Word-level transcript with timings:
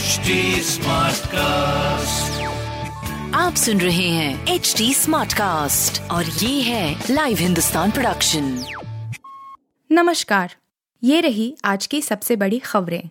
HD 0.00 0.34
cast 1.26 2.42
आप 3.34 3.54
सुन 3.54 3.80
रहे 3.80 4.08
हैं 4.08 4.46
एच 4.46 4.74
डी 4.78 4.94
स्मार्ट 4.94 5.32
कास्ट 5.32 6.00
और 6.10 6.24
ये 6.24 6.60
है 6.62 7.04
लाइव 7.10 7.36
हिंदुस्तान 7.36 7.90
प्रोडक्शन 7.90 8.44
नमस्कार। 9.92 10.54
ये 11.02 11.20
रही 11.20 11.56
आज 11.64 11.86
की 11.86 12.00
सबसे 12.02 12.36
बड़ी 12.36 12.58
खबरें। 12.58 13.02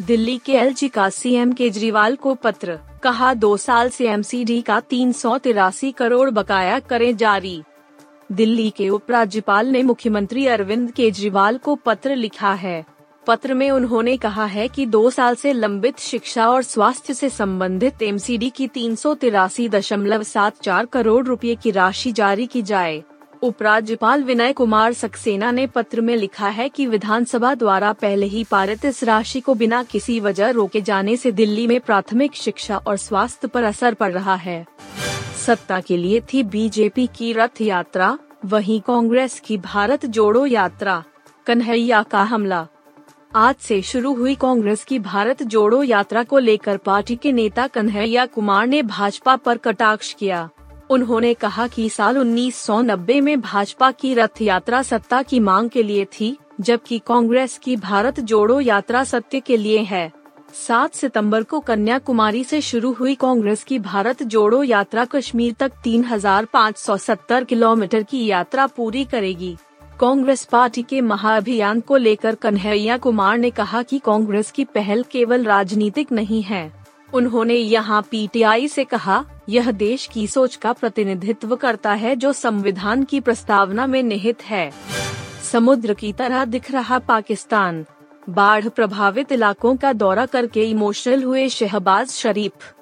दिल्ली 0.00 0.38
के 0.38 0.52
एलजी 0.52 0.88
का 0.88 1.08
सीएम 1.10 1.52
केजरीवाल 1.52 2.16
को 2.16 2.34
पत्र। 2.34 2.78
कहा 3.02 3.34
दो 3.34 3.56
साल 3.56 3.88
से 3.88 4.08
एमसीडी 4.08 4.60
का 4.62 4.80
तीन 4.80 5.12
सौ 5.12 5.36
तिरासी 5.38 5.92
करोड़ 5.92 6.30
बकाया 6.30 6.78
करें 6.78 7.16
जारी। 7.16 7.62
दिल्ली 8.32 8.70
के 8.70 8.88
उपराज्यपाल 8.88 9.66
ने 9.66 9.82
मुख्यमंत्री 9.82 10.46
अरविंद 10.46 10.90
केजरीवाल 10.90 11.58
को 11.58 11.74
पत्र 11.74 12.16
लिखा 12.16 12.52
है। 12.54 12.99
पत्र 13.26 13.54
में 13.54 13.70
उन्होंने 13.70 14.16
कहा 14.16 14.44
है 14.44 14.68
कि 14.68 14.86
दो 14.86 15.10
साल 15.10 15.34
से 15.34 15.52
लंबित 15.52 15.98
शिक्षा 15.98 16.50
और 16.50 16.62
स्वास्थ्य 16.62 17.14
से 17.14 17.28
संबंधित 17.28 18.02
एमसीडी 18.02 18.50
की 18.50 18.68
तीन 18.68 18.96
करोड़ 20.84 21.26
रुपए 21.26 21.54
की 21.54 21.70
राशि 21.70 22.12
जारी 22.12 22.46
की 22.46 22.62
जाए। 22.62 23.02
उपराज्यपाल 23.42 24.24
विनय 24.24 24.52
कुमार 24.52 24.92
सक्सेना 24.92 25.50
ने 25.50 25.66
पत्र 25.66 26.00
में 26.00 26.16
लिखा 26.16 26.48
है 26.48 26.68
कि 26.68 26.86
विधानसभा 26.86 27.54
द्वारा 27.54 27.92
पहले 27.92 28.26
ही 28.26 28.44
पारित 28.44 28.84
इस 28.84 29.04
राशि 29.04 29.40
को 29.40 29.54
बिना 29.54 29.82
किसी 29.82 30.20
वजह 30.20 30.50
रोके 30.50 30.80
जाने 30.80 31.16
से 31.16 31.32
दिल्ली 31.32 31.66
में 31.66 31.80
प्राथमिक 31.80 32.34
शिक्षा 32.34 32.76
और 32.76 32.96
स्वास्थ्य 32.96 33.48
पर 33.48 33.62
असर 33.62 33.94
पड़ 33.94 34.12
रहा 34.12 34.34
है। 34.34 34.66
सत्ता 35.46 35.80
के 35.80 35.96
लिए 35.96 36.20
थी 36.20 36.42
बीजेपी 36.42 37.06
की 37.06 37.32
रथ 37.32 37.60
यात्रा, 37.60 38.18
वहीं 38.44 38.80
कांग्रेस 38.80 39.40
की 39.40 39.58
भारत 39.58 40.06
जोड़ो 40.06 40.46
यात्रा, 40.46 41.04
कन्हैया 41.46 42.02
का 42.02 42.22
हमला। 42.22 42.66
आज 43.34 43.54
से 43.56 43.82
शुरू 43.82 44.14
हुई 44.14 44.34
कांग्रेस 44.34 44.84
की 44.84 44.98
भारत 44.98 45.42
जोड़ो 45.42 45.82
यात्रा 45.82 46.22
को 46.22 46.38
लेकर 46.38 46.76
पार्टी 46.76 47.16
के 47.16 47.32
नेता 47.32 47.66
कन्हैया 47.66 48.26
कुमार 48.26 48.66
ने 48.66 48.82
भाजपा 48.82 49.36
पर 49.36 49.56
कटाक्ष 49.56 50.12
किया। 50.14 50.50
उन्होंने 50.90 51.34
कहा 51.34 51.66
कि 51.66 51.88
साल 51.88 52.18
1990 52.18 53.20
में 53.20 53.40
भाजपा 53.40 53.90
की 53.90 54.14
रथ 54.14 54.42
यात्रा 54.42 54.82
सत्ता 54.82 55.22
की 55.22 55.40
मांग 55.40 55.70
के 55.70 55.82
लिए 55.82 56.04
थी 56.04 56.36
जबकि 56.60 56.98
कांग्रेस 56.98 57.58
की 57.58 57.76
भारत 57.76 58.20
जोड़ो 58.20 58.60
यात्रा 58.60 59.04
सत्य 59.04 59.40
के 59.40 59.56
लिए 59.56 59.78
है। 59.78 60.12
सात 60.52 60.94
सितंबर 60.94 61.42
को 61.42 61.60
कन्याकुमारी 61.60 62.44
से 62.44 62.60
शुरू 62.60 62.92
हुई 62.92 63.14
कांग्रेस 63.14 63.64
की 63.64 63.78
भारत 63.78 64.22
जोड़ो 64.22 64.62
यात्रा 64.62 65.04
कश्मीर 65.04 65.52
तक 65.52 65.72
3,570 65.84 67.44
किलोमीटर 67.44 68.02
की 68.02 68.26
यात्रा 68.26 68.66
पूरी 68.66 69.04
करेगी। 69.04 69.56
कांग्रेस 70.00 70.44
पार्टी 70.44 70.82
के 70.82 71.00
महाअभियान 71.00 71.80
को 71.80 71.96
लेकर 71.96 72.34
कन्हैया 72.34 72.96
कुमार 72.98 73.38
ने 73.38 73.50
कहा 73.50 73.82
कि 73.82 73.98
कांग्रेस 73.98 74.50
की 74.50 74.64
पहल 74.64 75.02
केवल 75.02 75.44
राजनीतिक 75.44 76.12
नहीं 76.12 76.42
है। 76.42 76.72
उन्होंने 77.14 77.54
यहाँ 77.54 78.02
पीटीआई 78.10 78.68
से 78.68 78.84
कहा, 78.84 79.24
यह 79.48 79.70
देश 79.70 80.06
की 80.06 80.26
सोच 80.26 80.56
का 80.56 80.72
प्रतिनिधित्व 80.72 81.56
करता 81.56 81.92
है 81.92 82.16
जो 82.16 82.32
संविधान 82.32 83.04
की 83.04 83.20
प्रस्तावना 83.20 83.86
में 83.86 84.02
निहित 84.02 84.42
है। 84.42 84.72
समुद्र 85.52 85.94
की 85.94 86.12
तरह 86.12 86.44
दिख 86.44 86.70
रहा 86.70 86.98
पाकिस्तान। 86.98 87.84
बाढ़ 88.30 88.68
प्रभावित 88.68 89.32
इलाकों 89.32 89.76
का 89.76 89.92
दौरा 89.92 90.26
करके 90.26 90.64
इमोशनल 90.64 91.22
हुए 91.22 91.48
शहबाज 91.48 92.10
शरीफ। 92.10 92.74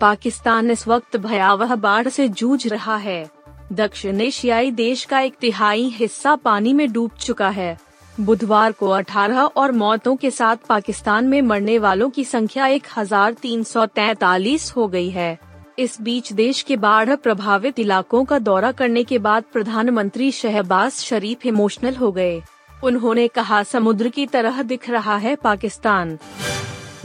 पाकिस्तान 0.00 0.70
इस 0.70 0.88
वक्त 0.88 1.16
भयावह 1.16 1.74
बाढ़ 1.74 2.08
से 2.08 2.28
जूझ 2.28 2.66
रहा 2.66 2.96
है। 2.96 3.39
दक्षिण 3.72 4.20
एशियाई 4.20 4.70
देश 4.70 5.04
का 5.04 5.20
एक 5.20 5.34
तिहाई 5.40 5.82
हिस्सा 5.82 6.36
पानी 6.36 6.72
में 6.72 6.92
डूब 6.92 7.10
चुका 7.20 7.48
है। 7.48 7.78
बुधवार 8.20 8.72
को 8.72 8.88
18 8.88 9.50
और 9.56 9.72
मौतों 9.72 10.16
के 10.16 10.30
साथ 10.30 10.56
पाकिस्तान 10.68 11.24
में 11.24 11.42
मरने 11.42 11.78
वालों 11.78 12.10
की 12.10 12.24
संख्या 12.24 12.66
1343 12.66 14.76
हो 14.76 14.88
गई 14.88 15.10
है। 15.10 15.38
इस 15.78 16.00
बीच 16.00 16.32
देश 16.32 16.62
के 16.62 16.76
बाढ़ 16.76 17.14
प्रभावित 17.14 17.78
इलाकों 17.78 18.24
का 18.24 18.38
दौरा 18.38 18.72
करने 18.72 19.04
के 19.04 19.18
बाद 19.18 19.44
प्रधानमंत्री 19.52 20.32
शहबाज 20.32 20.92
शरीफ 20.92 21.46
इमोशनल 21.46 21.94
हो 21.94 22.12
गए। 22.12 22.42
उन्होंने 22.84 23.28
कहा, 23.28 23.62
समुद्र 23.62 24.08
की 24.08 24.26
तरह 24.26 24.62
दिख 24.62 24.90
रहा 24.90 25.16
है 25.16 25.36
पाकिस्तान। 25.36 26.18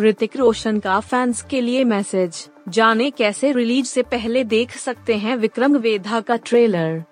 ऋतिक 0.02 0.36
रोशन 0.38 0.80
का 0.80 1.00
फैंस 1.00 1.42
के 1.42 1.60
लिए 1.62 1.84
मैसेज 1.84 2.48
जाने 2.70 3.10
कैसे 3.10 3.52
रिलीज़ 3.52 3.88
से 3.88 4.02
पहले 4.04 4.44
देख 4.44 4.72
सकते 4.72 5.16
हैं 5.16 5.36
विक्रम 5.36 5.76
वेधा 5.76 6.20
का 6.22 6.36
ट्रेलर 6.38 7.04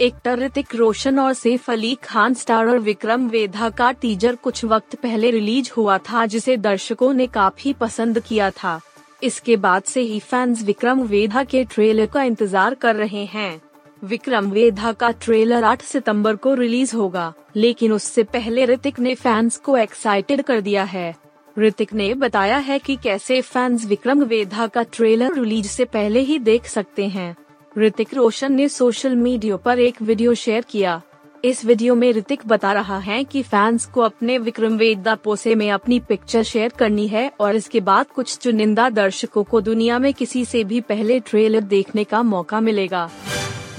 एक्टर 0.00 0.38
ऋतिक 0.38 0.74
रोशन 0.74 1.18
और 1.18 1.32
सैफ 1.32 1.68
अली 1.70 1.94
खान 1.94 2.34
स्टारर 2.34 2.78
विक्रम 2.78 3.28
वेधा 3.28 3.68
का 3.70 3.90
टीजर 3.92 4.34
कुछ 4.34 4.64
वक्त 4.64 4.94
पहले 4.94 5.30
रिलीज़ 5.30 5.70
हुआ 5.76 5.98
था 6.08 6.24
जिसे 6.26 6.56
दर्शकों 6.56 7.12
ने 7.12 7.26
काफ़ी 7.26 7.72
पसंद 7.72 8.20
किया 8.20 8.50
था। 8.52 8.80
इसके 9.22 9.56
बाद 9.56 9.82
से 9.82 10.00
ही 10.00 10.18
फैंस 10.20 10.62
विक्रम 10.62 11.02
वेधा 11.02 11.42
के 11.44 11.64
ट्रेलर 11.64 12.06
का 12.06 12.22
इंतज़ार 12.22 12.74
कर 12.74 12.96
रहे 12.96 13.24
हैं। 13.24 13.60
विक्रम 14.02 14.50
वेधा 14.50 14.92
का 14.92 15.10
ट्रेलर 15.10 15.64
8 15.64 15.82
सितंबर 15.82 16.36
को 16.36 16.54
रिलीज़ 16.54 16.96
होगा, 16.96 17.32
लेकिन 17.56 17.92
उससे 17.92 18.22
पहले 18.22 18.64
ऋतिक 18.64 18.98
ने 19.00 19.14
फैंस 19.14 19.56
को 19.56 19.76
एक्साइटेड 19.76 20.42
कर 20.42 20.60
दिया 20.60 20.84
है। 20.84 21.23
ऋतिक 21.58 21.92
ने 21.94 22.14
बताया 22.14 22.56
है 22.56 22.78
कि 22.78 22.96
कैसे 22.96 23.40
फैंस 23.40 23.86
विक्रम 23.86 24.22
वेधा 24.22 24.66
का 24.66 24.82
ट्रेलर 24.82 25.34
रिलीज़ 25.34 25.66
से 25.66 25.84
पहले 25.84 26.20
ही 26.20 26.38
देख 26.38 26.66
सकते 26.66 27.06
हैं। 27.06 27.36
ऋतिक 27.78 28.14
रोशन 28.14 28.52
ने 28.52 28.68
सोशल 28.68 29.16
मीडिया 29.16 29.56
पर 29.56 29.78
एक 29.78 30.02
वीडियो 30.02 30.34
शेयर 30.34 30.64
किया। 30.70 31.02
इस 31.44 31.64
वीडियो 31.64 31.94
में 31.94 32.12
ऋतिक 32.12 32.40
बता 32.46 32.72
रहा 32.72 32.98
है 32.98 33.24
कि 33.24 33.42
फैंस 33.42 33.86
को 33.86 34.00
अपने 34.00 34.38
विक्रम 34.38 34.76
वेदा 34.76 35.14
पोसे 35.14 35.54
में 35.54 35.70
अपनी 35.70 36.00
पिक्चर 36.00 36.42
शेयर 36.42 36.68
करनी 36.68 37.08
है 37.08 37.30
और 37.40 37.56
इसके 37.56 37.80
बाद 37.80 38.06
कुछ 38.06 38.38
चुनिंदा 38.38 38.90
दर्शकों 38.90 39.44
को 39.44 39.60
दुनिया 39.60 39.98
में 39.98 40.14
किसी 40.14 40.44
से 40.44 40.64
भी 40.64 40.80
पहले 40.80 41.20
ट्रेलर 41.20 41.60
देखने 41.60 42.04
का 42.04 42.22
मौका 42.22 42.60
मिलेगा। 42.60 43.10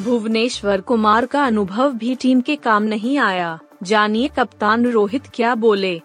भुवनेश्वर 0.02 0.82
कुमार 0.82 1.26
का 1.26 1.44
अनुभव 1.44 1.94
भी 1.94 2.16
टीम 2.16 2.42
के 2.42 2.56
काम 2.56 2.84
नहीं 2.84 3.18
आया। 3.18 3.60
जानिए 3.84 4.28
कप्तान 4.28 4.86
रोहित 4.86 5.24
क्या 5.34 5.56
बोले। 5.56 6.02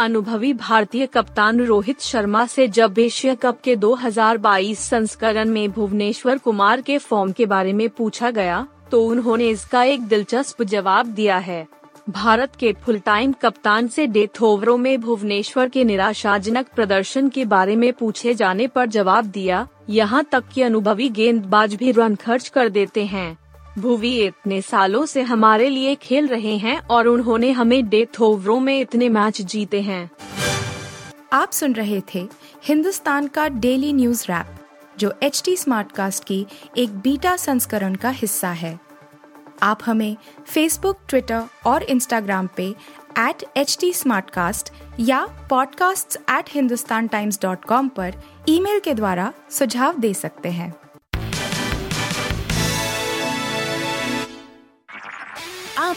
अनुभवी 0.00 0.52
भारतीय 0.52 1.06
कप्तान 1.06 1.60
रोहित 1.60 2.00
शर्मा 2.00 2.44
से 2.46 2.66
जब 2.68 2.98
एशिया 2.98 3.34
कप 3.34 3.60
के 3.60 3.74
2022 3.76 4.78
संस्करण 4.80 5.48
में 5.48 5.70
भुवनेश्वर 5.70 6.38
कुमार 6.38 6.80
के 6.80 6.98
फॉर्म 6.98 7.32
के 7.32 7.46
बारे 7.46 7.72
में 7.72 7.88
पूछा 7.88 8.30
गया 8.30 8.66
तो 8.90 9.02
उन्होंने 9.04 9.48
इसका 9.48 9.82
एक 9.82 10.02
दिलचस्प 10.02 10.62
जवाब 10.62 11.06
दिया 11.06 11.38
है। 11.38 11.66
भारत 12.10 12.54
के 12.56 12.72
फुल 12.84 12.98
टाइम 12.98 13.32
कप्तान 13.32 13.88
से 13.88 14.06
डेथ 14.06 14.42
ओवरों 14.42 14.76
में 14.76 15.00
भुवनेश्वर 15.00 15.68
के 15.68 15.84
निराशाजनक 15.84 16.68
प्रदर्शन 16.76 17.28
के 17.28 17.44
बारे 17.44 17.76
में 17.76 17.92
पूछे 17.92 18.34
जाने 18.34 18.66
पर 18.66 18.86
जवाब 18.86 19.24
दिया, 19.24 19.66
यहाँ 19.90 20.24
तक 20.32 20.48
कि 20.54 20.62
अनुभवी 20.62 21.08
गेंदबाज 21.08 21.74
भी 21.74 21.92
रन 21.92 22.14
खर्च 22.14 22.48
कर 22.48 22.68
देते 22.68 23.04
हैं। 23.04 23.36
भुवी 23.78 24.20
इतने 24.20 24.62
सालों 24.62 25.06
से 25.06 25.22
हमारे 25.22 25.68
लिए 25.68 25.94
खेल 25.94 26.26
रहे 26.26 26.56
हैं 26.56 26.78
और 26.78 27.06
उन्होंने 27.06 27.50
हमें 27.50 27.88
डेथ 27.88 28.20
ओवरों 28.20 28.60
में 28.60 28.80
इतने 28.80 29.08
मैच 29.08 29.42
जीते 29.42 29.82
हैं। 29.82 30.10
आप 31.32 31.50
सुन 31.50 31.72
रहे 31.72 32.02
थे 32.14 32.28
हिंदुस्तान 32.64 33.26
का 33.26 33.48
डेली 33.48 33.92
न्यूज़ 33.92 34.24
रैप, 34.24 34.46
जो 34.98 35.14
एच 35.22 35.42
टी 35.44 35.56
स्मार्ट 35.56 35.92
कास्ट 35.92 36.24
की 36.24 36.46
एक 36.76 36.98
बीटा 36.98 37.36
संस्करण 37.36 37.94
का 37.94 38.10
हिस्सा 38.10 38.48
है। 38.48 38.80
आप 39.62 39.78
हमें 39.86 40.16
फेसबुक 40.46 40.98
ट्विटर 41.08 41.42
और 41.66 41.82
इंस्टाग्राम 41.82 42.48
पे 42.56 42.74
एट 43.18 43.44
एच 43.56 43.78
टी 43.80 43.92
या 45.00 45.48
podcasts@hindustantimes.com 45.48 47.88
पर 47.88 48.14
ईमेल 48.48 48.80
के 48.80 48.94
द्वारा 48.94 49.32
सुझाव 49.50 49.98
दे 49.98 50.14
सकते 50.14 50.48
हैं। 50.48 50.74